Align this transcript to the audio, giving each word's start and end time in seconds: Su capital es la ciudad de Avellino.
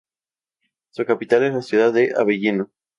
Su 0.89 1.05
capital 1.05 1.43
es 1.43 1.53
la 1.53 1.61
ciudad 1.61 1.93
de 1.93 2.11
Avellino. 2.17 2.71